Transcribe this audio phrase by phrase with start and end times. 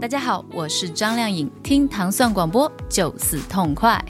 [0.00, 4.02] 大家好，我是张靓颖，听糖蒜广播就是痛快。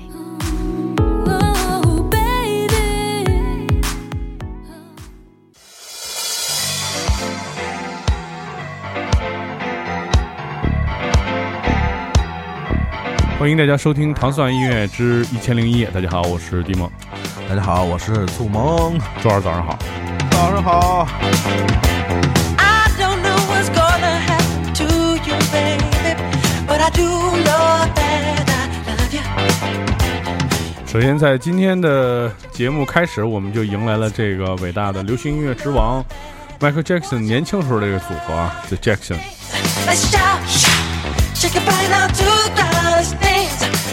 [13.39, 15.89] 欢迎大家收听《糖蒜音乐之一千零一夜》。
[15.93, 16.89] 大家好，我是蒂梦。
[17.49, 18.97] 大家好，我是醋萌。
[19.21, 19.79] 周二早上好。
[20.31, 21.07] 早上好。
[30.87, 36.05] 首先，在今天的节目开始，我们就迎来了这个伟大的流行音乐之王
[36.61, 39.17] Michael Jackson 年轻时候的这个组合啊，The Jackson。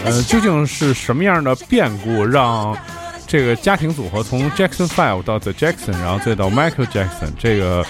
[0.06, 2.78] 呃，究竟是什么样的变故让
[3.26, 7.84] 这个家庭组合从 Jackson Five 到 The Jackson，然后再到 Michael Jackson 这个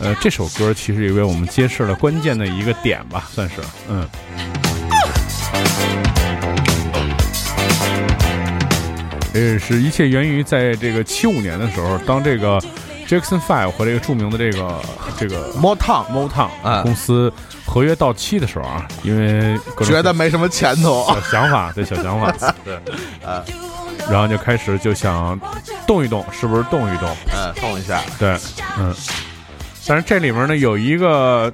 [0.00, 3.56] 呃这首歌其实也为我们揭示了关键的一个点吧，算是
[3.88, 4.08] 嗯。
[9.32, 12.58] 呃，是一切源于在这个七五年的时候，当这个
[13.06, 14.82] Jackson Five 和这个著名的这个
[15.16, 17.32] 这个 Motown Motown 啊公司
[17.64, 21.04] 合约到期的时候啊，因为觉得没什么前途。
[21.30, 22.76] 小想法，对小想法，对，
[24.10, 25.38] 然后就开始就想
[25.86, 27.08] 动一动，是不是动一动？
[27.32, 28.02] 嗯，动一下。
[28.18, 28.36] 对，
[28.80, 28.92] 嗯，
[29.86, 31.52] 但是这里面呢有一个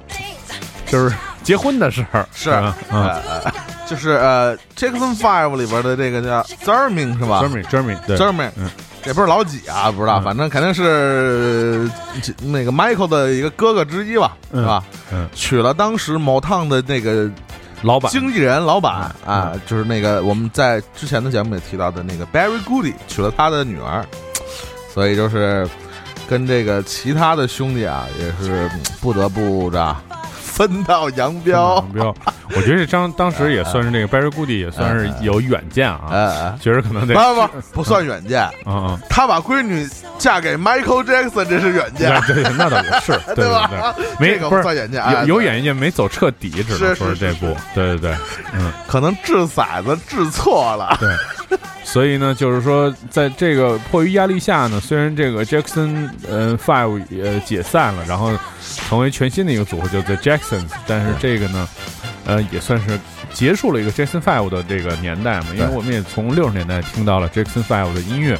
[0.87, 3.51] 就是结婚的事儿，是，呃呃
[3.87, 8.17] 就是呃，Jackson Five 里边的这个叫 Zerming 是吧？Jeremy Jeremy 对。
[8.17, 8.69] Zerming，嗯。
[9.05, 10.23] 也不是老几啊，不知道，嗯。
[10.23, 14.83] 反正肯定是呃那个 Michael 的一个哥哥之一吧，嗯是吧？
[15.13, 17.29] 嗯，娶了当时 Motown 的那个
[17.81, 18.11] 老板。
[18.11, 19.33] 经纪人老板嗯。
[19.33, 24.05] 啊，就是那个我们在之前的节目里提到的那个 Barry Goody 娶了他的女儿，
[24.93, 25.65] 所以就是
[26.29, 29.95] 跟这个其他的兄弟啊，也是不得不着
[30.41, 31.83] 分道扬镳。
[32.55, 38.99] 我觉得这张当时也算是那个 Barry Goody 也算是有远见啊，哎，觉得可能得不不不算远见，嗯嗯。
[39.09, 39.87] 他把闺女
[40.17, 48.15] 嫁给 Michael Jackson，这是远见 对，对，对那倒也是，对对吧对，没这个不是算远见啊有有远见没走彻底，只能说是这步，对对对，
[48.53, 48.71] 嗯。
[48.87, 50.97] 可能掷骰子掷错了。
[50.99, 58.31] 对，所以呢，就是说，在这个迫于压力下呢，虽然这个 Jackson 呃 Five 呃解散了，然后
[58.87, 61.67] 成为全新的一个组合，叫 The Jacksons，但是这个呢，
[62.27, 62.99] 呃，也算是
[63.33, 68.37] 结束了一个 Jackson Five 的这个年代嘛，因为我们也从六十年代听到了 Jackson Five 的音乐，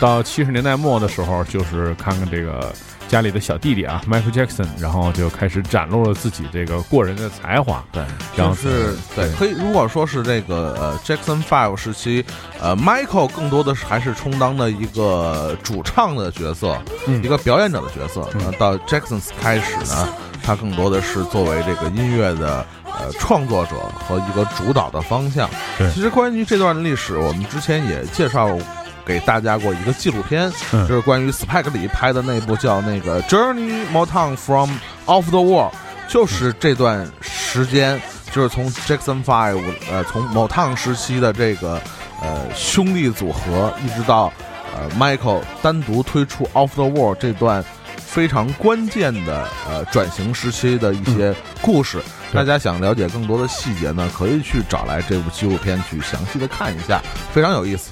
[0.00, 2.72] 到七十年代末的时候，就是看看这个。
[3.06, 7.84] 家里的小弟弟啊，Michael Jackson，然后就开始展露了自己这个过人的才华。
[7.92, 8.02] 对，
[8.34, 12.24] 然后就是对，可以如果说是这个呃 Jackson Five 时期，
[12.58, 18.26] 呃 Michael 更多的是还是充当的一个主唱的角色，嗯一个表演者的角色。
[18.58, 20.08] 到 Jackson 开始呢，
[20.42, 22.66] 他更多的是作为这个音乐的
[22.98, 25.48] 呃创作者和一个主导的方向。
[25.78, 28.56] 对其实关于这段历史，我们之前也介绍
[29.04, 34.70] 给大家过一个纪录片，嗯就是关于 Spike 里拍的那部叫那个 Journey Motown from
[35.06, 35.70] Off the Wall，
[36.08, 38.00] 就是这段时间，
[38.32, 41.80] 就是从 Jackson Five 呃从 Motown 时期的这个
[42.22, 44.32] 呃兄弟组合，一直到
[44.74, 47.62] 呃 Michael 单独推出 Off the Wall 这段
[48.14, 52.00] 非常关键的呃转型时期的一些故事。
[52.30, 57.02] 对大家想了解更多的细节呢，可以去找来这部纪录片去详细的看一下，
[57.32, 57.90] 非常有意思。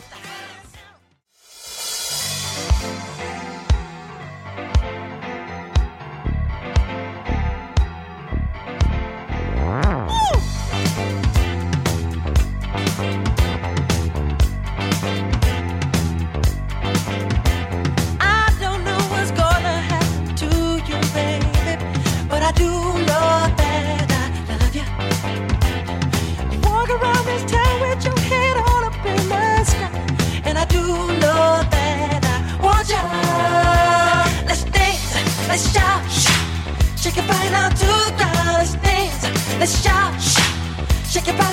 [37.13, 37.51] Shake your body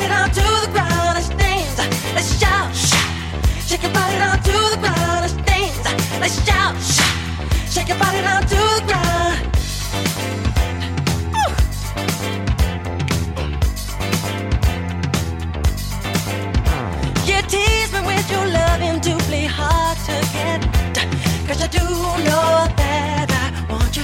[0.07, 1.15] down to the ground.
[1.15, 1.61] Let's dance,
[2.13, 2.75] let's shout, shout.
[3.67, 5.21] Shake your body down to the ground.
[5.21, 5.85] Let's dance.
[6.19, 6.75] Let's shout.
[7.69, 9.37] Shake your body down to the ground.
[17.27, 20.61] You tease me with your loving doubly hard to get.
[21.47, 21.83] Cause I do
[22.23, 23.95] know that I want.
[23.97, 24.03] You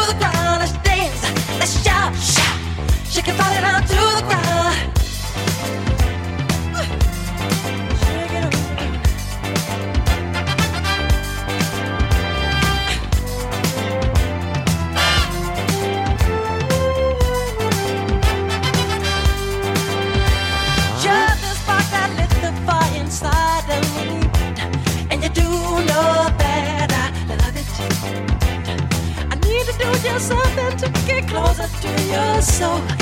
[32.11, 33.00] your soul,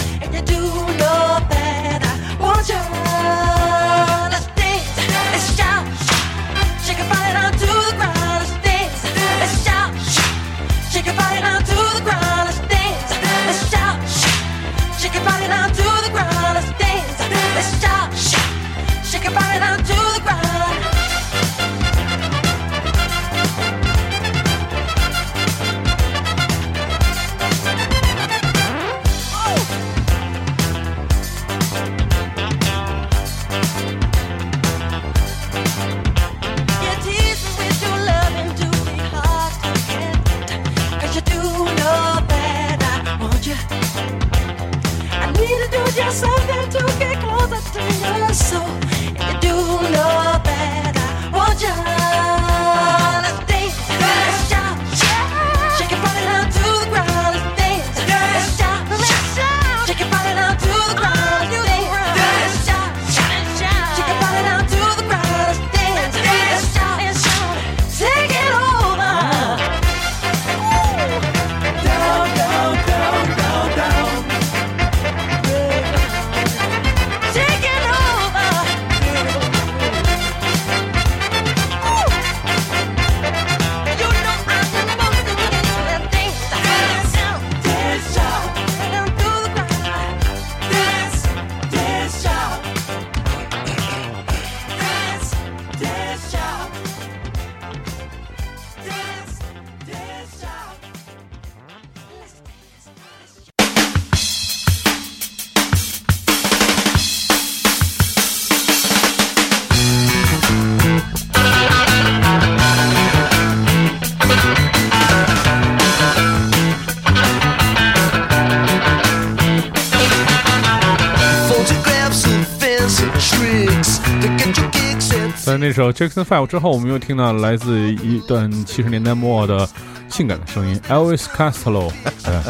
[125.91, 129.68] Jackson Five 之后，我们又听到来自一段七十年代末的
[130.09, 131.91] 性感的声音，Elvis Costello，、
[132.24, 132.44] 呃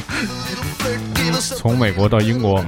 [1.55, 2.63] 从美国到英国，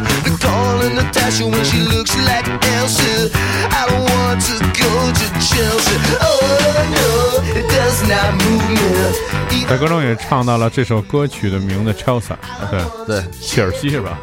[0.00, 3.30] the Natasha when she looks like Elsa.
[3.70, 5.96] I don't want to go to Chelsea.
[6.20, 6.30] Oh
[6.96, 7.08] no,
[7.58, 9.66] it does not move me.
[9.68, 12.34] 在歌中也唱到了这首歌曲的名字 Chelsea，
[12.70, 14.18] 对，对，切尔西是吧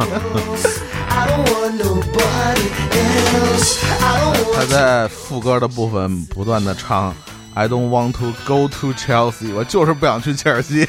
[1.09, 3.77] ？I don't want nobody else.
[3.99, 7.15] I don't want 他在副歌的部分不断的唱
[7.55, 10.87] "I don't want to go to Chelsea"，我就是不想去切尔西。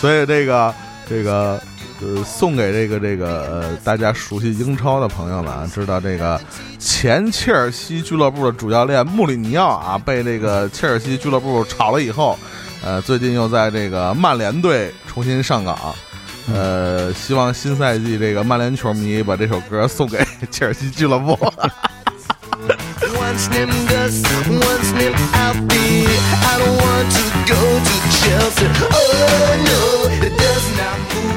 [0.00, 0.74] 所以这个
[1.08, 1.60] 这个
[2.02, 6.40] 呃，送给这个这个呃大家熟悉英超的朋友们啊，知道这个
[6.78, 12.38] 前切尔西俱乐部的主教练穆里尼奥啊，被这个切尔西俱乐部炒了以后，
[12.82, 15.78] 呃，最近又在这个曼联队重新上岗。
[16.52, 20.18] 呃，希望新赛季这个曼联球迷把这首歌送给
[20.50, 21.38] 切尔西俱乐部。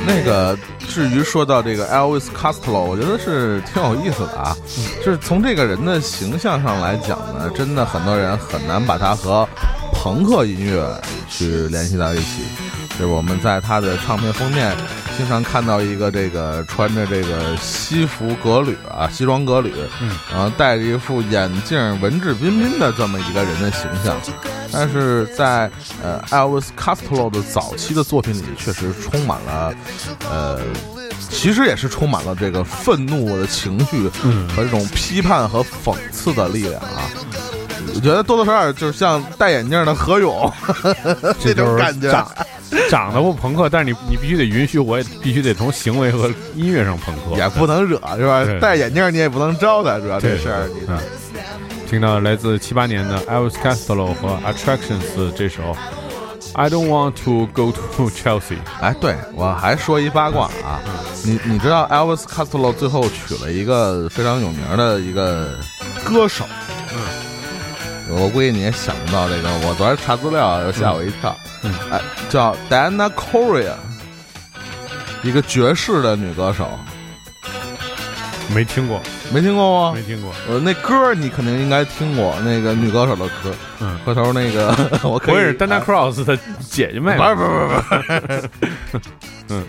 [0.06, 0.58] 那个，
[0.88, 4.56] 至于说到这个 Elvis Costello，我觉得是挺有意思的啊。
[5.04, 9.48] 就是从这个人的形象上来讲呢，真的很多人很难把他和
[9.94, 12.44] 朋克音乐去联系到一起。
[12.92, 14.76] 就是我们在他的唱片封面
[15.18, 24.16] 经常看到一个这个穿着这个西服革履啊，西装革履，嗯，然后戴着一副眼镜，文质彬彬的这么一个人的形象。
[24.72, 25.70] 但是在
[26.02, 29.74] 呃 Elvis Costello 的早期的作品里，确实充满了
[30.30, 30.60] 呃，
[31.30, 37.06] 其实也是充满了这个愤怒的情绪嗯和这种批判和讽刺的力量啊。
[37.96, 40.52] 我觉得多多少少就是像戴眼镜的何勇
[41.40, 42.28] 这这就是 种感觉。
[42.90, 48.46] 长 长得不朋克，但是你你必须得允许我，也必须得从行为和音乐上朋克，也不能惹是吧？
[48.60, 50.98] 戴眼镜你也不能招他，主要这事儿你嗯，
[51.90, 55.76] 听到来自七八年的 Elvis Costello 和 Attractions 这首
[56.56, 58.58] I don't want to go to Chelsea。
[58.80, 60.80] 哎，对我还说一八卦啊，
[61.24, 65.58] 你你知道 Elvis Costello 最后娶了一个非常有名的一个
[66.06, 66.63] 歌手，嗯，
[68.16, 73.74] 我估计你也想不到这个，我昨天查资料又吓我一跳，嗯哎，叫 Diana Correa，
[75.24, 76.70] 一个爵士的女歌手，
[78.54, 79.02] 没听过，
[79.34, 80.04] 没听过吗没？
[80.04, 80.32] 听过。
[80.48, 87.18] 呃，那歌你肯定应该听过，那个女歌手的歌，嗯，回头那个我可以，我也是 Dana 哎 Cross 的姐姐妹妹。
[87.18, 89.02] 不是不是不是，
[89.50, 89.66] 嗯。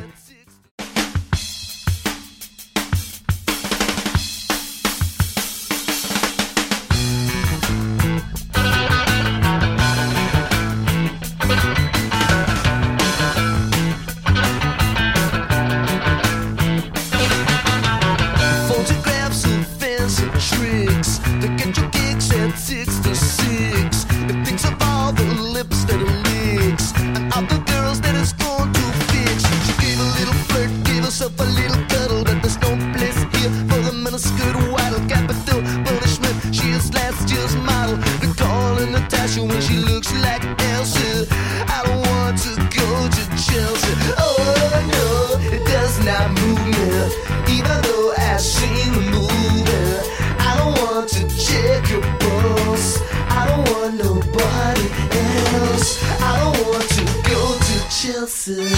[58.45, 58.74] す。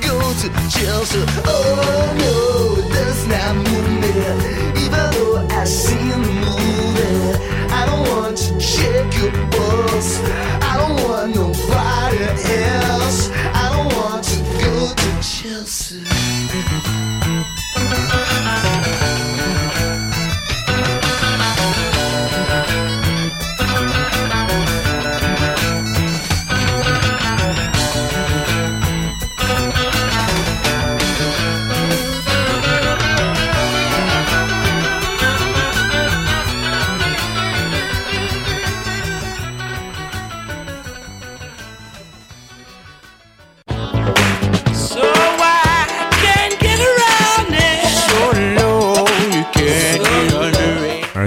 [0.00, 1.24] Go to Chelsea.
[1.46, 4.12] Oh no, does not move me.
[4.84, 7.38] Even though I've seen the movie,
[7.70, 10.20] I don't want to check your pulse.
[10.62, 13.30] I don't want nobody else.
[13.30, 16.93] I don't want to go to Chelsea.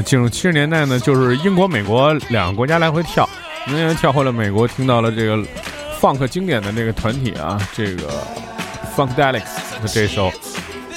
[0.08, 3.30] 进入七十年代呢，就是英国、美国两个国家来回跳，
[3.66, 5.38] 那天跳后来美国，听到了这个
[6.00, 8.04] funk 经典的那个团体啊，这个
[8.96, 10.32] Funkadelics 的这首《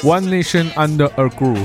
[0.02, 1.59] One Nation Under a Groove》。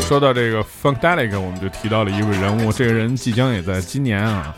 [0.00, 4.56] 说到这个 Funkadelic，我们就提到了一位人物，这个人即将也在今年啊，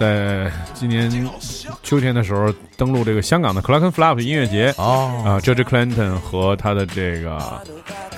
[0.00, 1.28] 在今年
[1.82, 7.38] 秋天的时候登陆这个香港的 and Flap 音乐节哦，啊，George Clinton 和他的这个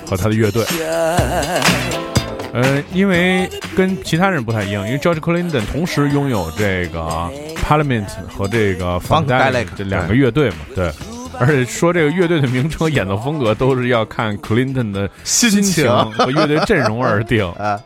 [0.09, 0.63] 和他的乐队。
[2.53, 7.29] 呃，因为跟其他人不太一样，因为 George Clinton 同时拥有这个
[7.67, 10.89] Parliament 和这个 Funkadelic，这两个乐队嘛，对。
[11.37, 17.51] 而且说这个乐队的名称、演奏风格都是要看 Clinton 的心情情和乐队阵容而定。
[17.59, 17.77] 哎，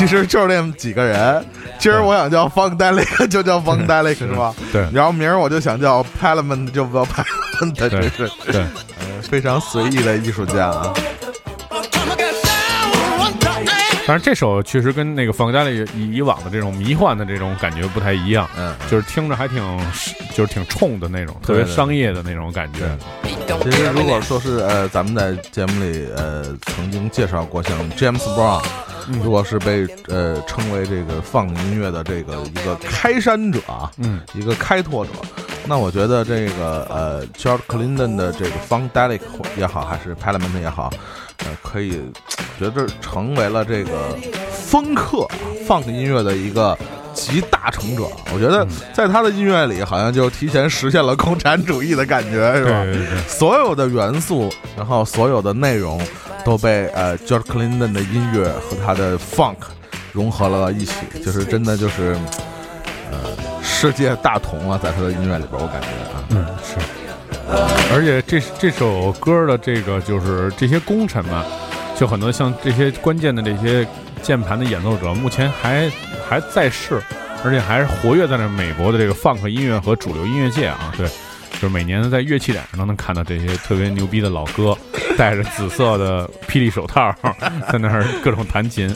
[0.00, 1.44] 其实就是那么几个人。
[1.78, 4.54] 今儿我想叫 Funkadelic 就叫 Funkadelic 是吧？
[4.72, 10.94] 对然后明儿我就想叫 Parliament 就叫 Parliament，对真是对，呃非常随意的艺术家啊。
[14.06, 19.62] 但是这首确实跟那个放家里以以往的这种迷幻的这种感觉不太一样，嗯，就是听着还挺
[20.34, 22.80] 就是挺冲的那种，特别商业的那种感觉。
[23.62, 28.64] 其实如果说是呃，咱们在节目里呃曾经介绍过，像 James Brown，
[29.22, 35.12] 如果是被呃称为这个放音乐的这个一个开山者啊，嗯，一个开拓者，
[35.66, 39.20] 那我觉得这个呃 George Clinton 的这个 Funkadelic
[39.56, 40.90] 也好，还是 Parliament 也好，
[41.38, 42.00] 呃，可以
[42.58, 44.16] 觉得成为了这个
[44.52, 45.26] 风克
[45.66, 46.78] funk 音乐的一个。
[47.14, 48.02] 集大成者，
[48.32, 52.84] 我觉得在他的音乐里，好像就提前实现了共产主义的感觉，是吧？
[52.84, 56.00] 对对对，所有的元素，然后所有的内容
[56.44, 59.56] 都被呃 George Clinton 的音乐和他的 funk
[60.12, 62.16] 融合了一起，就是真的就是
[63.10, 63.18] 呃
[63.62, 66.76] 世界大同了，在他的音乐里边，我感觉啊，嗯是。
[67.92, 71.44] 而且这这首歌的这个就是这些功臣们，
[71.98, 73.84] 就很多像这些关键的这些
[74.22, 75.90] 键盘的演奏者，目前还
[76.28, 77.00] 还在世，
[77.44, 80.92] 而且还是活跃在那美国的这个 funk 音乐和主流音乐界啊。
[80.96, 81.06] 对，
[81.52, 84.76] 就是每年在乐器展上都能看到这些特别牛逼的老哥，
[85.18, 87.14] 戴着紫色的霹雳手套，
[87.70, 88.94] 在那儿各种弹琴。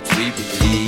[0.00, 0.79] what we believe.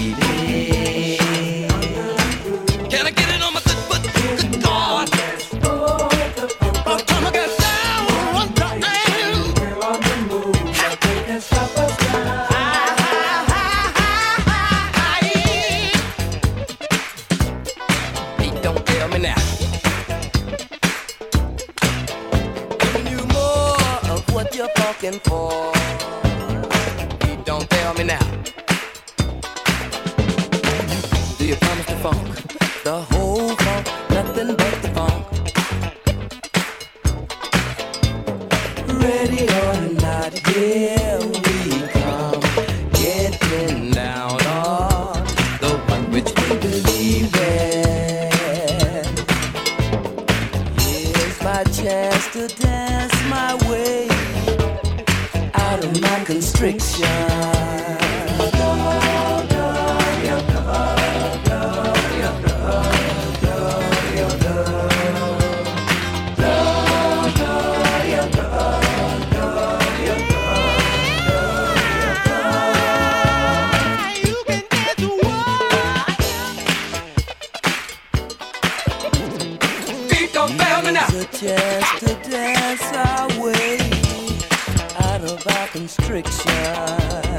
[85.98, 87.32] restriction.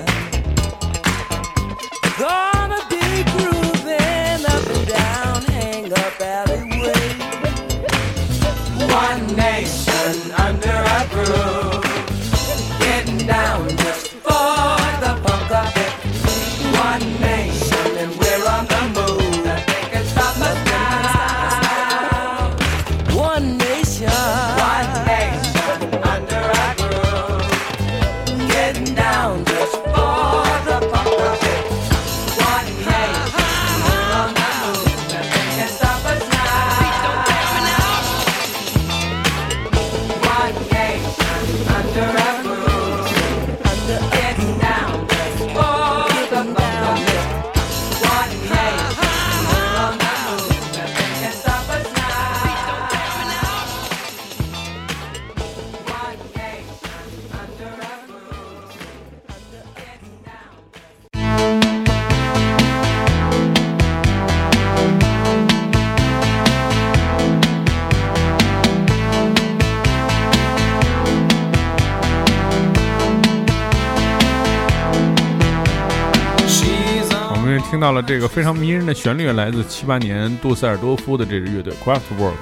[78.05, 82.33] 这个非常迷人的旋律，来自七八年杜塞尔多夫的这支乐队 Kraftwerk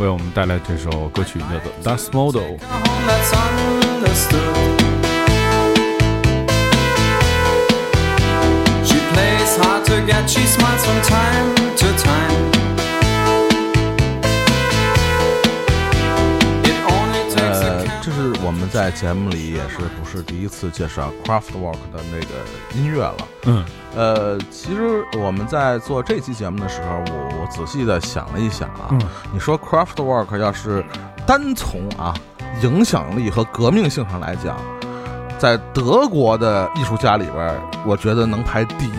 [0.00, 2.42] 为我们带来这首歌曲叫做《Das Model》。
[8.84, 12.55] She plays hard to get, she smiles from time to time.
[18.46, 23.16] 我们在节目里也是不是第一次介绍 Craftwork 的那个音乐了。
[23.46, 23.64] 嗯
[23.96, 29.00] 呃，其实我们在做这期节目的时候，我我仔细的想了一想啊，嗯
[29.32, 30.84] 你说 Craftwork 要是
[31.26, 32.14] 单从啊
[32.62, 34.56] 影响力和革命性上来讲，
[35.40, 38.92] 在德国的艺术家里边，我觉得能排第一，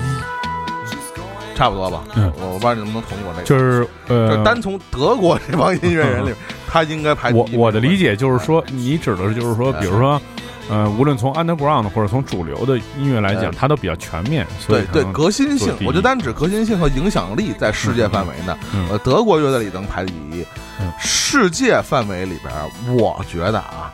[1.56, 2.04] 差不多吧？
[2.16, 6.34] 嗯我我不知道你能不能同意我这个，就是就呃是，单从德国这帮音乐人里，
[6.68, 7.32] 他应该排。
[7.32, 10.22] 我我的理解就是说，你指的是就是说，比如说，
[10.70, 20.46] 呃，无论从 underground 或者从主流的音乐来讲，呃它都比较全面，所对对革新性我觉得单指革新性和影响力在世界范围呢，嗯呃，德国乐队里能排第一。
[20.80, 23.92] 嗯，世界范围里边，我觉得啊，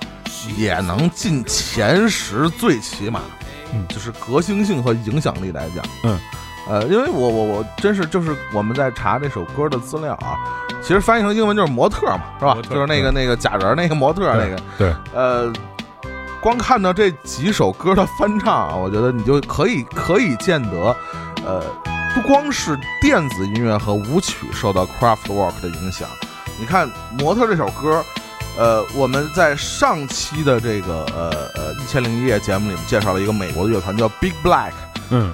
[0.58, 3.22] 也能进前十，最起码，
[3.74, 3.86] 嗯。
[3.88, 6.20] 就是革新性和影响力来讲，嗯，
[6.68, 10.40] 呃，因为我我我真是就是我们在查这首歌的资料啊，
[10.82, 12.58] 其实翻译成英文就是模特嘛，是吧？
[12.70, 15.52] 就是那个那个假人那个模特那个，对，呃，
[16.42, 20.96] 光看到这几首歌的翻唱啊，我觉得你就可以可以见得，
[21.46, 21.62] 呃，
[22.16, 26.08] 不光是电子音乐和舞曲受到 Craftwork 的影响。
[26.60, 28.04] 你看《模特》这首歌，
[28.58, 34.72] 呃，我们在上期的这个呃呃一千零一夜节目里面介绍了一个美国的乐团叫 Big Black，
[35.10, 35.34] 嗯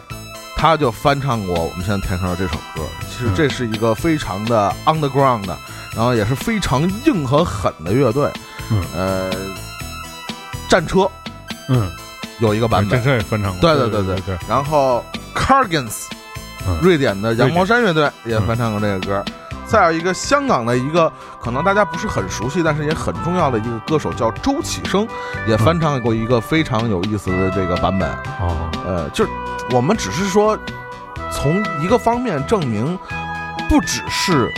[0.59, 2.83] 他就翻唱过我们现在天上的这首歌。
[3.07, 5.57] 其实嗯这是一个非常的 underground 的，
[5.95, 8.29] 然后也是非常硬和狠的乐队。
[8.69, 9.31] 嗯呃，
[10.67, 11.09] 战车
[11.69, 11.89] 嗯，
[12.39, 15.01] 有一个版本战车也翻唱过，对对对对对，然后
[15.33, 16.07] Cargans，
[16.67, 19.23] 嗯瑞典的羊毛衫乐队也嗯翻唱过这个歌。
[19.65, 25.07] 再有一个香港的一个可能大家不是很熟悉，但是也很重要的一个歌手叫周启生，
[25.47, 28.09] 也翻唱过一个非常有意思的这个版本。
[28.41, 29.29] 哦，呃，就是
[29.71, 30.57] 我们只是说
[31.31, 32.97] 从一个方面证明，
[33.67, 34.51] 不只是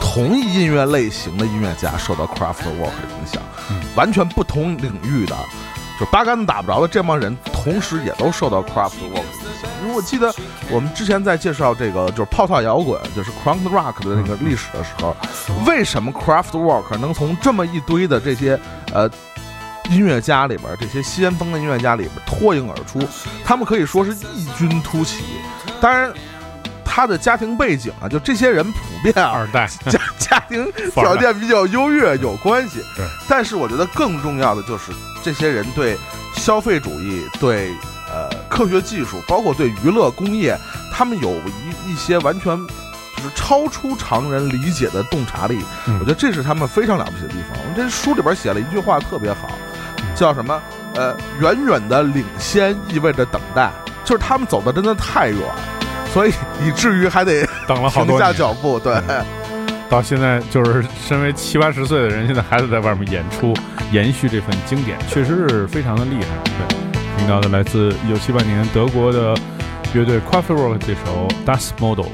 [0.00, 3.80] 同一音乐类型的音乐家受到 Craftwork 的影响，嗯。
[3.94, 5.36] 完全不同领域的，
[5.98, 9.70] 就八竿子打不着的这帮人，同时也都受到 Craftwork 的影响。
[9.82, 10.34] 因为我记得
[10.70, 15.16] 我们之前在介绍这个就是泡泡摇滚，就是 Crunk Rock 的那个历史的时候，
[15.66, 18.58] 为什么 Craftwork 能从这么一堆的这些
[18.92, 19.08] 呃
[19.88, 23.00] 音乐家里边儿，这些先锋的音乐家里边儿脱颖而出，
[23.44, 25.24] 他们可以说是异军突起。
[25.80, 26.12] 当然，
[26.84, 32.80] 他的家庭背景啊，就这些人普遍啊，二代，家家庭条件比较优越有关系。
[32.96, 35.96] 对，但是我觉得更重要的就是这些人对
[36.34, 37.72] 消费主义、对
[38.10, 40.58] 呃科学技术，包括对娱乐工业，
[40.92, 41.30] 他们有
[41.86, 42.56] 一一些完全
[43.16, 45.60] 就是超出常人理解的洞察力。
[45.86, 47.56] 嗯我觉得这是他们非常了不起的地方。
[47.58, 49.48] 我这书里边写了一句话特别好，
[50.18, 50.60] 叫什么？
[50.96, 53.70] 呃，远远的领先意味着等待，
[54.04, 55.40] 就是他们走的真的太远，
[56.12, 58.80] 所以以至于还得等了好停下，脚步。
[58.80, 59.00] 对，
[59.88, 63.54] 到现在就是身为七八十岁的人，现在还得在外面演出，
[63.92, 66.26] 延续这份经典，确实是非常的厉害。
[66.44, 69.36] 对，听到的来自一九七八年德国的
[69.94, 72.06] 乐队 Kraftwerk 这首《Das Model》。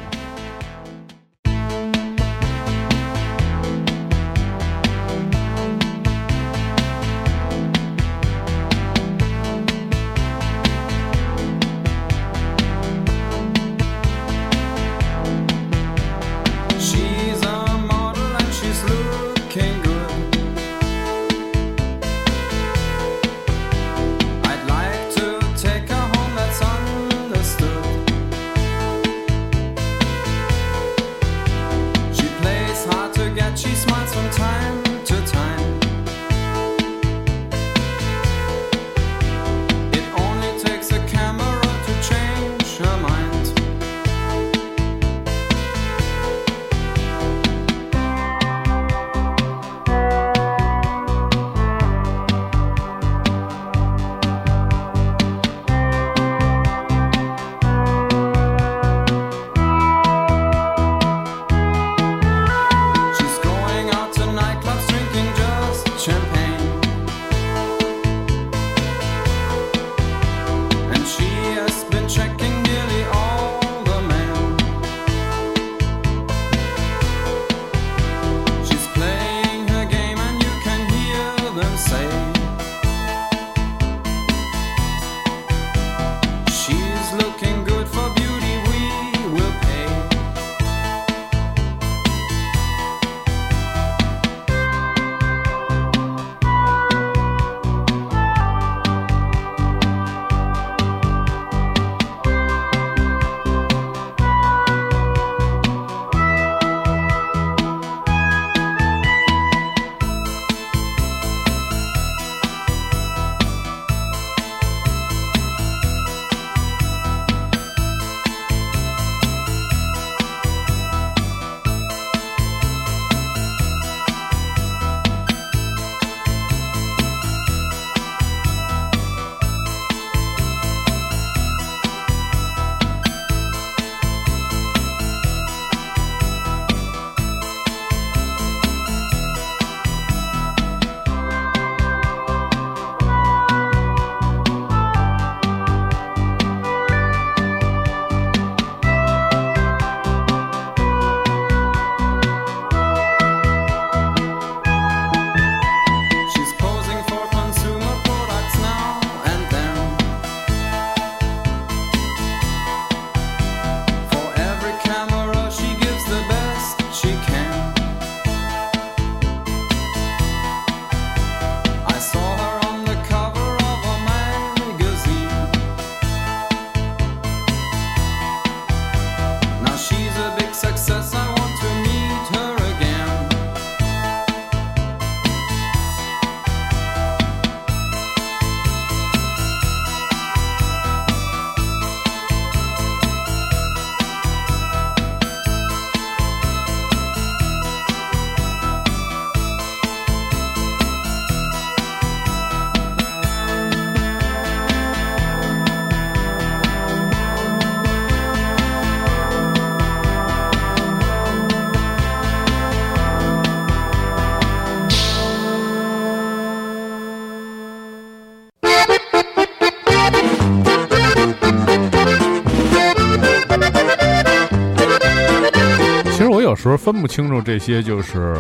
[226.77, 228.37] 分不清楚这些就是。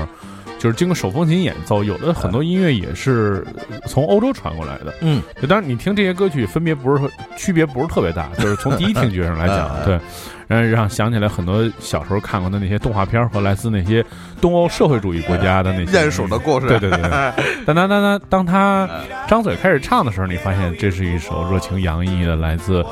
[0.56, 3.46] 就是经过手风琴演奏，有的很多音乐也是
[3.86, 4.94] 从欧洲传过来的。
[5.02, 10.00] 嗯，就当然你听这些歌曲，分别不是说区别不是特别大，就是从第一听觉上来讲， 对，
[10.46, 14.02] 然后，让想起来很多小时候看过的那些动画片和来自那些
[14.40, 17.02] 东欧社会主义国家的那些鼹鼠的故事，对对对。
[17.02, 17.32] 对
[17.66, 18.88] 但当当当当他
[19.28, 22.82] 张嘴开始唱的时候，你发现这是一首热情洋溢的来自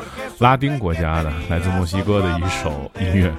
[0.40, 3.32] 拉丁国家的、来自墨西哥的一首音乐。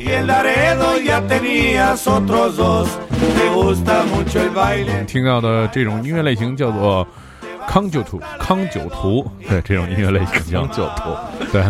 [0.00, 2.88] Y en Laredo ya tenías otros dos.
[3.36, 5.04] Te gusta mucho el baile.
[5.04, 7.06] 听到的这种音乐类型叫做
[7.68, 11.14] 康酒图，康酒图，对这种音乐类型叫康酒图。
[11.52, 11.62] 对。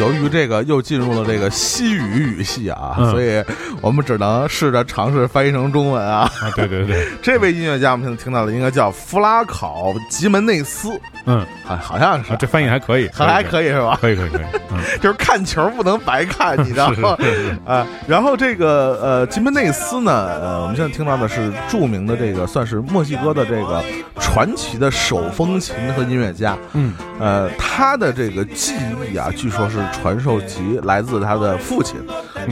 [0.00, 3.10] 由于这个又进入了这个西语语系啊，嗯。
[3.10, 3.42] 所以
[3.82, 6.20] 我们只能试着尝试翻译成中文啊。
[6.40, 10.90] 啊，对对对， 这位音乐家，我们现在听到的应该叫弗拉考吉门内斯，
[11.26, 12.32] 嗯，好好像是。
[12.32, 13.98] 啊，，这翻译还可以，还 还可以，是吧？
[14.00, 17.16] 可以可以可以，嗯， 就是看球不能白看，你知道吗？
[17.20, 17.56] 是是是。
[17.66, 23.82] 啊，然后这个呃，吉门内斯呢，呃，我们现在听到的是著名的这个算是墨西哥的这个
[24.20, 28.74] 传奇的手风琴和音乐家，嗯，呃，他的这个技
[29.12, 31.96] 艺啊，据说是传授集来自他的父亲，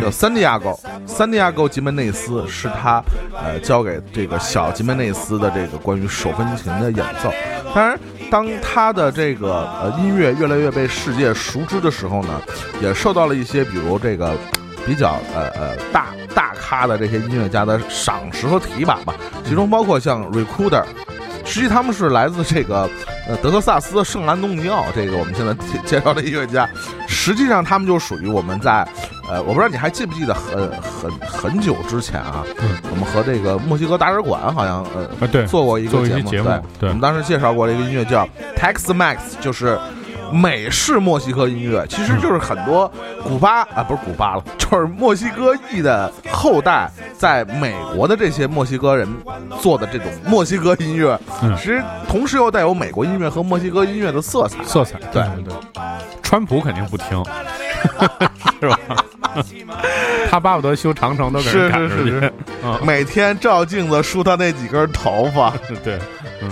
[0.00, 0.74] 叫三蒂亚戈，
[1.06, 3.02] 三蒂亚戈吉门内斯是他
[3.34, 7.32] 呃教给这个小吉门内斯的这个关于手风琴的演奏。
[7.74, 7.98] 当然，
[8.30, 12.40] 当他的这个呃音乐越来越被世界熟知的时候呢，
[12.82, 14.36] 也受到了一些比如这个
[14.86, 20.84] 比较呃呃大大咖的这些音乐家的赏识和提拔吧，其中包括像 Recuder。
[21.44, 22.86] 实际他们是来自这个
[23.26, 26.68] 呃德克萨斯的圣安东尼奥，这个我们现在介介绍的音乐家，
[27.28, 28.88] 实际上他们就属于我们在
[29.28, 32.70] 呃，我不知道你还记不记得很很很久之前啊，嗯。
[32.90, 36.48] 我们和这个墨西哥大使馆好像呃啊对，做过一个节目，
[36.80, 39.78] 对我们当时介绍过这个音乐叫 Tex Max，就是
[40.32, 42.90] 美式墨西哥音乐，其实就是很多
[43.22, 49.08] 古巴啊，不是古巴了， 就是墨西哥裔的后代在美国的这些墨西哥人
[49.60, 51.56] 做的这种墨西哥音乐，嗯。
[51.56, 54.62] 其实同时又带有美国音乐和墨西哥音乐的色彩。
[54.64, 55.22] 色彩，对。
[55.34, 55.54] 对对，
[56.22, 57.24] 川普肯定不听，
[58.60, 58.78] 是吧？
[60.30, 62.32] 他巴不得修长城都给人赶出去，是是是。
[62.64, 65.98] 嗯，每天照镜子梳他那几根头发，对，
[66.42, 66.50] 嗯。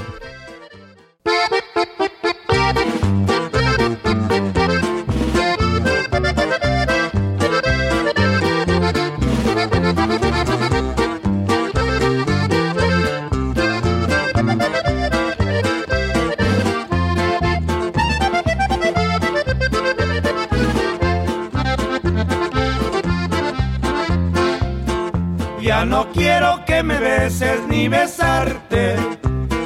[25.77, 28.97] Ya no quiero que me beses ni besarte,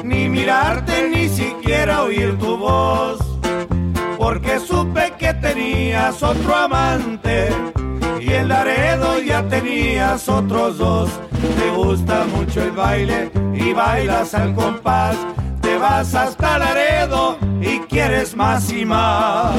[0.03, 3.17] ni mirarte, ni siquiera oír tu voz.
[4.17, 7.47] Porque supe que tenías otro amante
[8.19, 11.09] y en Laredo ya tenías otros dos.
[11.57, 15.15] Te gusta mucho el baile y bailas al compás.
[15.61, 19.55] Te vas hasta Laredo y quieres más y más.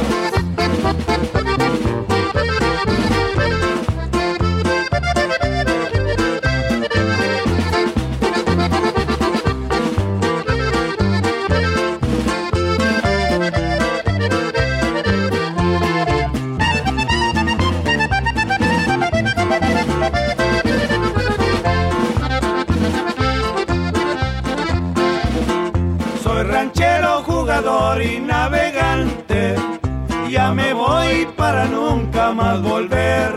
[32.35, 33.33] Más volver.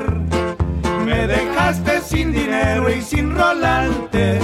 [1.05, 4.39] Me dejaste sin dinero y sin rolante.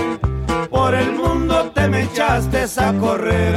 [0.70, 3.56] Por el mundo te me echaste a correr.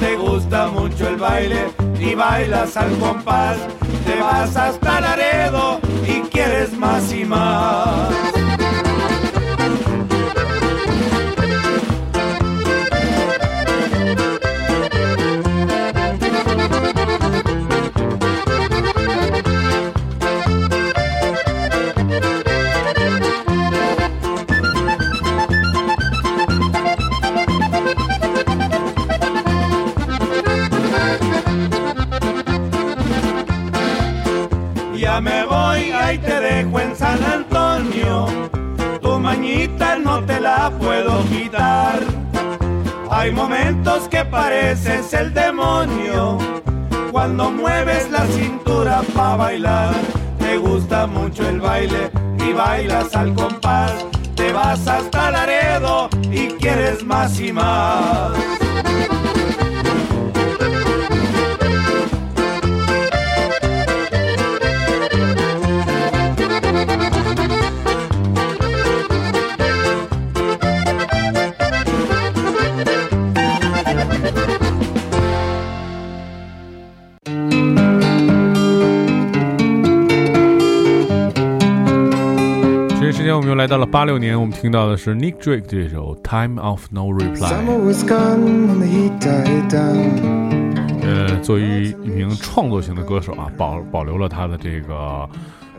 [0.00, 3.56] Te gusta mucho el baile y bailas al compás.
[4.06, 8.25] Te vas hasta Laredo y quieres más y más.
[49.36, 49.94] Bailar.
[50.38, 53.92] Te gusta mucho el baile y bailas al compás.
[54.34, 58.55] Te vas hasta Laredo y quieres más y más.
[83.66, 87.36] 来到了八六年，我们听到的是 Nick Drake 这首《Time of No Reply》。
[91.02, 91.62] 呃，作为
[92.04, 95.28] 一名创作型的歌手啊，保保留了他的这个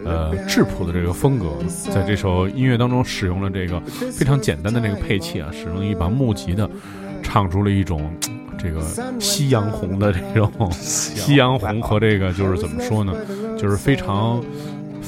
[0.04, 1.46] 呃质朴的这个风格，
[1.90, 3.80] 在这首音乐当中使用了这个
[4.12, 6.70] 非常简单的这个配器啊，使用一把木吉的，
[7.24, 8.14] 唱出了一种
[8.58, 8.82] 这个
[9.18, 13.14] 夕阳红的这种 夕阳红和这个就是怎么说呢，
[13.58, 14.44] 就是非常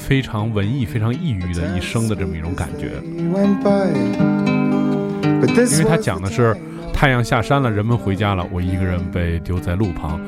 [0.00, 2.92] 非常文艺、非常抑郁的一生的这么一种感觉。
[3.12, 3.32] 因
[5.78, 6.56] 为他讲的是
[6.92, 10.18] 太阳下山了，人们回家了，我一个人被丢在路旁。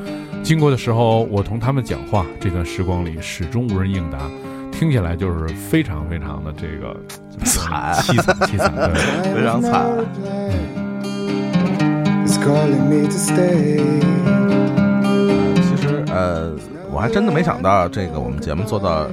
[0.43, 4.19] 经过的时候，我同他们讲话，这段时光里始终无人应答，
[4.71, 6.95] 听起来就是非常非常的这个
[7.45, 8.73] 惨凄惨凄惨。
[8.75, 9.87] 对，非常惨.
[12.27, 13.81] Is calling me to stay.
[15.63, 16.55] 其实呃，
[16.91, 19.09] 我还真的没想到这个我们节目做到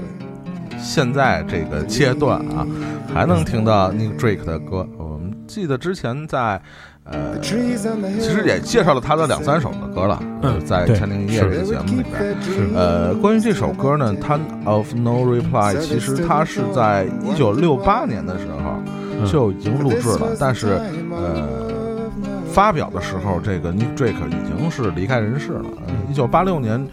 [0.82, 2.66] 现在这个阶段啊，
[3.14, 4.88] 还能听到 Nick Drake 的歌。
[4.98, 6.62] 我们记得之前在
[7.04, 12.36] 呃其实也介绍了他的两三首的歌了，嗯呃在《千零一夜》这个节目里边。
[12.42, 20.80] 是呃，关于这首歌呢，《Time of No Reply》，其实它是在一九六八年的时候就已经录制了，但是
[21.12, 22.12] 呃，
[22.52, 25.66] 发表的时候，这个 Nick Drake 已经是离开人世了。
[26.10, 26.88] 一九八六年，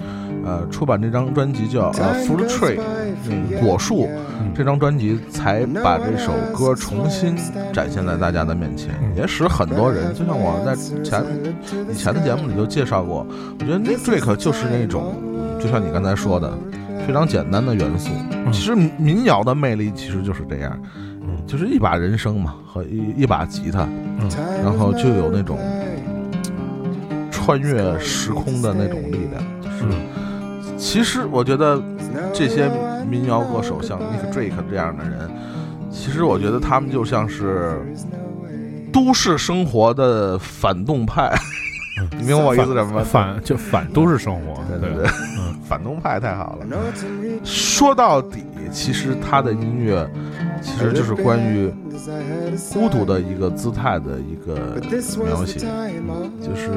[0.47, 2.77] 呃，出版这张专辑叫呃《Fruit Tree》
[3.29, 4.09] 嗯果树。
[4.55, 7.37] 这张专辑，才把这首歌重新
[7.75, 11.23] 展现在大家的面前，也使很多人，就像我在前
[11.91, 13.27] 以前的节目里就介绍过，
[13.59, 16.57] 我觉得 Drake 就是那种，嗯就像你刚才说的，
[17.07, 18.11] 非常简单的元素。
[18.51, 20.79] 其实民谣的魅力其实就是这样，
[21.47, 23.87] 就是一把人声嘛和一一把吉他，
[24.63, 25.59] 然后就有那种
[27.31, 29.45] 穿越时空的那种力量。
[29.61, 29.85] 就是，
[30.77, 31.83] 其实我觉得
[32.33, 32.71] 这些
[33.09, 35.31] 民谣歌手，像 Nick Drake 这样的人，
[35.91, 37.81] 其实我觉得他们就像是
[38.93, 41.35] 都市生活的反动派。
[42.19, 43.03] 你明白我意思什么吗？
[43.03, 45.11] 反就反都市生活，对对对对，
[45.67, 46.67] 反动派太好了。
[47.43, 50.07] 说到底，其实他的音乐
[50.61, 51.73] 其实就是关于
[52.71, 54.79] 孤独的一个姿态的一个
[55.25, 55.59] 描写。
[56.43, 56.71] 就是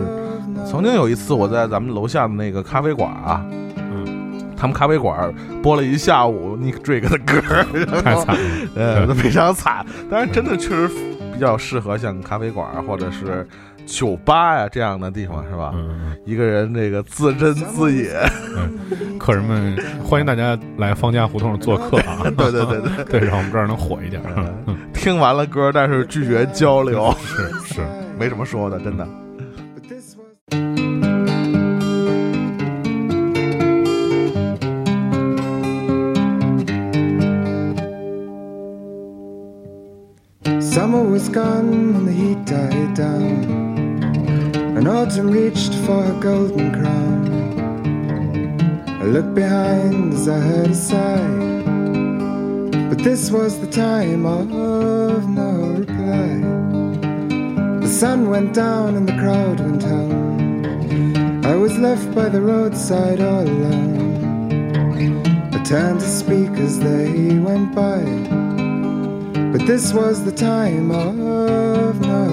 [0.66, 3.69] 曾经有一次，我在咱们楼下的那个咖啡馆啊，嗯，
[4.60, 5.34] 他们咖啡馆
[5.64, 7.42] 播了一下午 Nick Drake 的歌，
[8.02, 8.40] 太惨了。
[8.76, 9.86] 呃，都非常惨。
[10.12, 10.90] 当然，真的确实
[11.34, 13.48] 比较适合像咖啡馆或者是
[13.86, 15.72] 酒吧呀、这样的地方，是吧？
[15.74, 18.10] 嗯，一个人这个自斟自饮，
[18.58, 22.24] 嗯客人们欢迎大家来方家胡同做客啊！
[22.38, 24.22] 对对对对， 对，让我们这儿能火一点。
[24.68, 27.82] 嗯，听完了歌，但是拒绝交流，是是，
[28.18, 29.08] 没什么说的，真的。
[45.18, 47.20] And reached for her golden crown.
[48.88, 51.60] I looked behind as I heard a sigh,
[52.90, 54.50] but this was the time of
[55.30, 56.30] no reply.
[57.82, 61.46] The sun went down and the crowd went home.
[61.46, 64.20] I was left by the roadside all alone.
[65.54, 68.02] I turned to speak as they went by.
[69.54, 72.29] But this was the time of no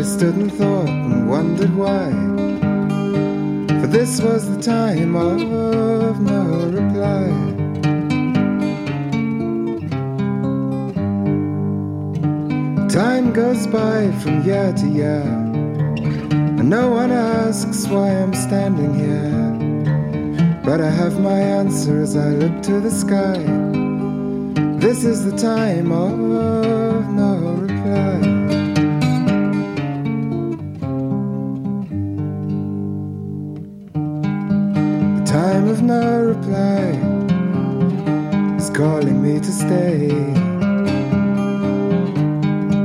[0.00, 2.08] they stood and thought and wondered why.
[3.80, 6.42] For this was the time of no
[6.78, 7.26] reply.
[12.88, 20.62] Time goes by from year to year, and no one asks why I'm standing here.
[20.64, 23.38] But I have my answer as I look to the sky.
[24.78, 26.16] This is the time of
[27.12, 28.39] no reply.
[35.70, 36.98] with no reply
[38.58, 40.08] is calling me to stay.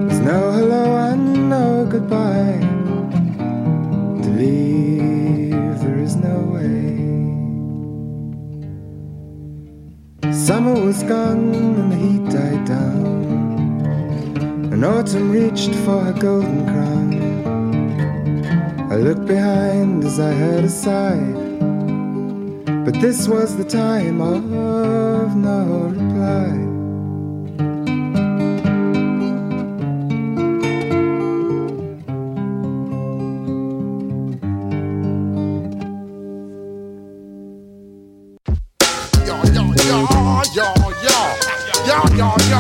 [0.04, 2.60] There's no hello and no goodbye.
[4.22, 7.00] To leave, there is no way.
[10.32, 13.16] Summer was gone and the heat died down,
[14.72, 17.10] and autumn reached for her golden crown.
[18.92, 21.45] I looked behind as I heard a sigh.
[22.86, 24.44] But this was the time of
[25.36, 26.54] no reply.
[39.26, 39.98] Yo, yo, yo,
[40.54, 40.64] yo,
[41.88, 42.60] yo, yo, yo,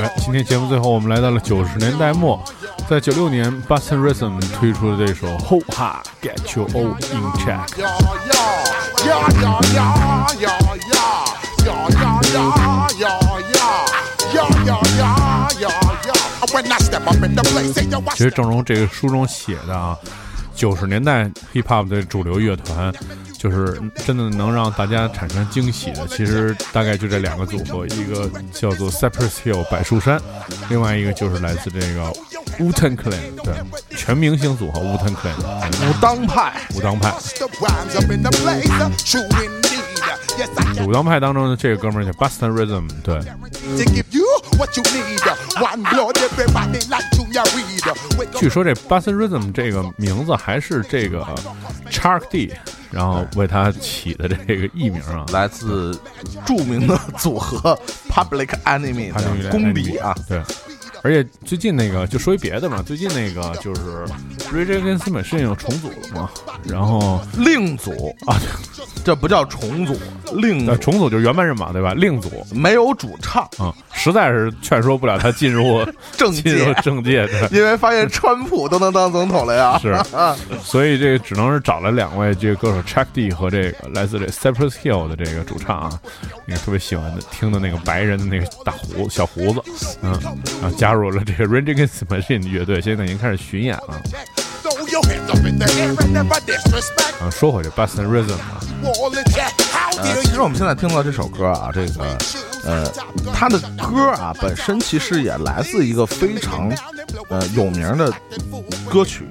[0.00, 2.40] 哎，今天节目最后，我们来到了九十年代末，
[2.88, 7.66] 在九六年，Boston Rhythm 推出了这首《Ho Ha Get Your All In Check》。
[18.16, 19.96] 其实，正如这个书中写的啊。
[20.56, 22.92] 九十年代 hip Hop 的主流乐团，
[23.38, 30.18] 就是真的能让大家产生惊喜的，其实大概就这两个组合，一个叫做 Cypress Hill 百树山，
[30.70, 32.10] 另外一个就是来自这个
[32.58, 33.54] Wu t a n Clan，对，
[33.96, 35.36] 全明星组合 Wu t a n Clan，
[35.88, 37.12] 武当派武当派
[40.84, 43.20] 武当派当中的这个哥们叫 Boston Rhythm 对。
[44.56, 45.20] What you need.
[45.60, 46.16] One blood,
[47.86, 48.38] up.
[48.38, 51.24] 据说这 Boston Rhythm 这个名字还是这个
[51.90, 52.52] Chuck D，
[52.90, 55.24] 然后为他起的这个艺名啊。
[55.32, 55.98] 来自
[56.46, 57.78] 著名的组合
[58.08, 60.42] Public Enemy 的公敌啊，对。
[61.06, 64.04] 而且最近那个就说一别的嘛，最近那个就是
[64.52, 66.28] Rage Against the Machine 又重组了嘛，
[66.64, 68.34] 然后另组啊，
[69.04, 69.96] 这不叫重组，
[70.32, 71.94] 另重组就是原班人马对吧？
[71.96, 72.44] 另组。
[72.52, 75.86] 没有主唱，啊、实在是劝说不了他进入
[76.16, 77.58] 政进入界，政界，对。
[77.58, 79.96] 因为发现川普都能当总统了呀，是，
[80.64, 86.00] 所以这个只能是找了两位这个歌手 Chuck D 和这个来自这 Cypress Hill 的这个主唱啊，
[86.46, 89.62] 那个特别喜欢的听的那个白人的那个大胡小胡子，
[90.02, 90.12] 嗯，
[90.62, 94.00] 然后加入入了这个 Rage Against Machine 乐队，现在已经开始巡演了。
[97.20, 98.60] 啊，说回这 Bustin' Rhythm 啊，
[99.98, 102.18] 呃，其实我们现在听到这首歌啊，这个，
[102.64, 102.92] 呃，
[103.32, 106.70] 他的歌啊本身其实也来自一个非常，
[107.28, 108.12] 呃，有名的
[108.90, 109.26] 歌曲，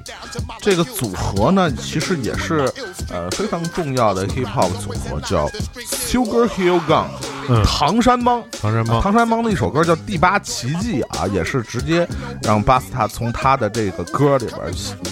[0.62, 2.72] 这个组合呢其实也是，
[3.10, 5.48] 呃，非常重要的 hip hop 组合叫
[5.88, 7.10] Sugar Hill Gang。
[7.50, 8.44] 嗯唐山帮。
[8.62, 12.08] 唐山帮唐山帮的一首歌叫《第八奇迹》啊，也是直接
[12.44, 14.58] 让巴斯塔从他的这个歌里边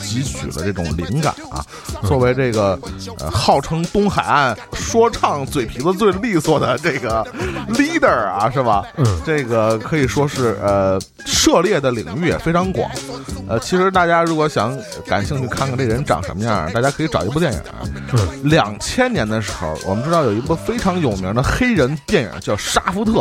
[0.02, 1.64] 汲取了这种灵感啊。
[2.04, 2.80] 作为这个
[3.20, 7.24] 呃号称东海岸说唱嘴皮子最利索的这个
[7.70, 8.86] leader 啊，是吧？
[8.98, 12.90] 嗯这个可以说是呃涉猎的领域也非常广。
[13.48, 17.62] 呃，其实大家如果想感兴趣看看这人长什么样，大家可以找一部电影。
[18.44, 23.12] 两千年的时候，我们知道有一部非常有名的黑人电影叫《沙福特》。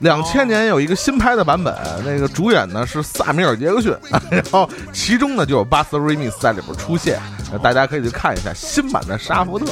[0.00, 3.92] 两千年有一个新拍的版本，那个主演呢是萨米尔·杰克逊，
[4.30, 7.20] 然后其中呢就有巴斯·瑞密斯在里边出现，
[7.52, 9.66] 呃大家可以去看一下新版的《沙福特》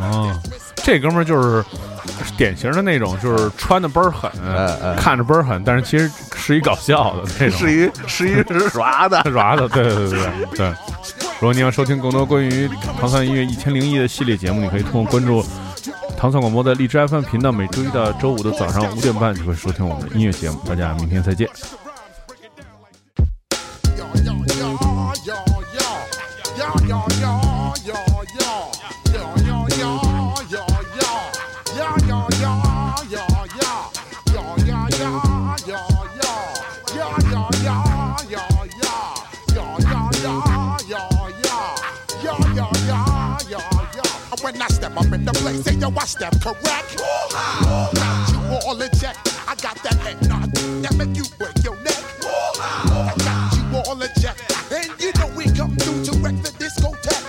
[0.00, 0.04] 啊。
[0.04, 0.40] 啊，
[0.76, 1.64] 这哥们儿就是
[2.36, 4.30] 典型的那种，就是穿的倍儿狠，
[4.96, 10.74] 看着倍儿狠，但是其实是一搞笑的那种，是一是一是耍的，耍的，对对对对对。
[11.40, 12.68] 如果你要收听更多关于
[13.00, 15.44] 唐三音乐一千零一的系列节目，你可以通过关注
[16.16, 20.58] 唐宋广播的荔枝 FM 频道，每周一到周五的早上五点半就会收听我们的音乐节目。
[20.66, 21.48] 大家明天再见。
[44.88, 46.96] Step up in the place, say yo, I step correct.
[46.96, 49.16] Got you all in check.
[49.46, 50.16] I got that head
[50.80, 52.00] that make you break your neck.
[52.24, 54.40] I got you all in check.
[54.72, 57.20] And you know we come through to wreck the discotheque.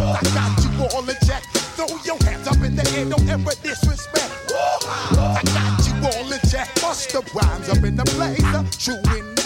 [0.00, 1.44] I got you all in check.
[1.76, 4.32] Throw your hands up in the air, don't ever disrespect.
[4.56, 6.72] I got you all in check.
[6.80, 8.42] Bust the rhymes up in the place.
[8.44, 9.42] Uh, true indeed.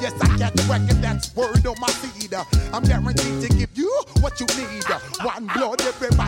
[0.00, 2.34] Yes, I got the record, that's word on my feed.
[2.34, 3.90] Uh, I'm guaranteed to give you
[4.20, 4.84] what you need.
[4.90, 6.21] Uh, one blood, everybody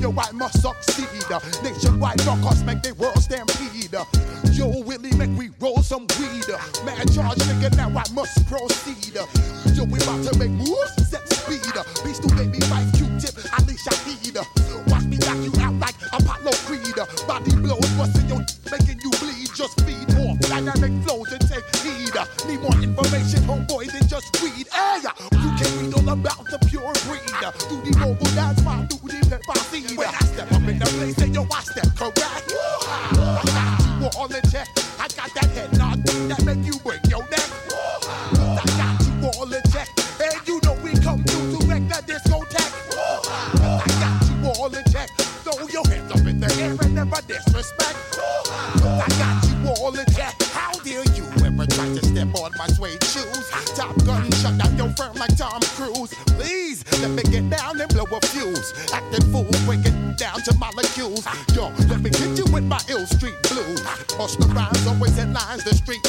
[0.00, 1.08] yo, I must succeed.
[1.62, 3.94] Nationwide knockouts make the world stampede.
[4.52, 6.44] Yo, Willie, make we roll some weed.
[6.84, 9.16] Man, charge, nigga, now I must proceed.
[44.70, 45.10] All in check.
[45.42, 47.98] Throw your hands up in the air and never disrespect.
[48.82, 50.34] I got you all in check.
[50.52, 53.50] How dare you ever try to step on my suede shoes?
[53.74, 56.14] Top gun shut down your firm like Tom Cruise.
[56.36, 58.72] Please let me get down and blow a fuse.
[58.92, 61.26] Acting fool, breaking down to molecules.
[61.54, 63.80] Yo, let me hit you with my ill street blues.
[64.16, 66.02] Bust the rhymes, always lines, the street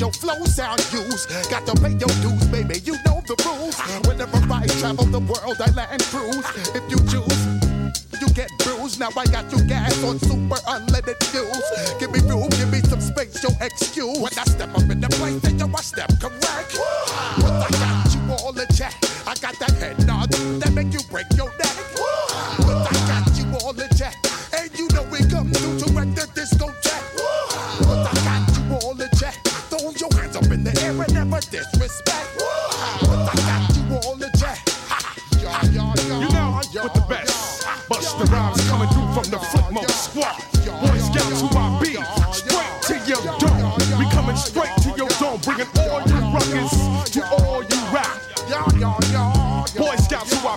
[0.00, 1.28] your flow sound used.
[1.50, 2.80] Got to pay your dues, baby.
[2.80, 3.78] You know the rules.
[4.06, 6.46] Whenever I travel the world, I land cruise.
[6.74, 7.60] If you choose
[8.20, 9.00] you get bruised.
[9.00, 11.64] Now I got you gas on super unleaded fuels.
[11.98, 14.18] Give me room, give me some space, your excuse.
[14.18, 14.89] When I step up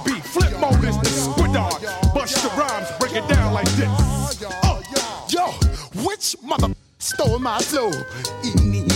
[0.02, 0.20] Be.
[0.22, 1.80] Flip mode is the squidard.
[2.14, 3.88] Bust the rhymes, break it down like this.
[4.64, 4.82] Oh,
[5.30, 5.52] yo,
[6.04, 7.92] which mother stole my flow?
[8.44, 8.88] Eeny,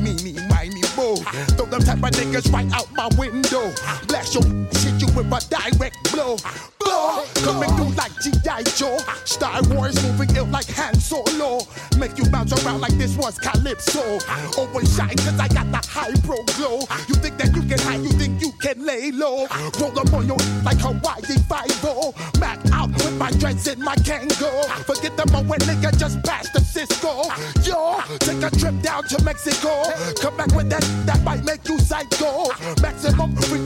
[0.00, 1.16] meeny, miny, mo.
[1.56, 3.70] Throw them type of niggas right out my window.
[4.08, 4.42] Blast your
[4.72, 6.36] shit you with a direct blow.
[6.80, 8.62] Blow, coming through like G.I.
[8.78, 8.98] Joe.
[9.24, 11.60] Star Wars moving ill like Han Solo.
[11.98, 14.18] Make you bounce around like this was Calypso.
[14.56, 16.80] Always shine cause I got the high pro glow.
[17.08, 18.25] You think that you can hide, you think
[18.66, 19.46] can lay low.
[19.80, 24.50] Roll up on your like Hawaii 5 Mac out with my dreads in my Kango.
[24.84, 27.22] Forget the moment nigga just passed the Cisco.
[27.62, 29.84] Yo, take a trip down to Mexico.
[30.20, 32.50] Come back with that, that might make you psycho.
[32.82, 33.62] Maximum through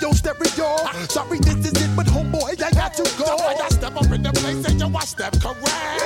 [0.00, 0.76] your stereo.
[1.08, 3.34] Sorry, this is it, but homeboy, I got to go.
[3.34, 5.97] I got step up in the place and yo, I step correct.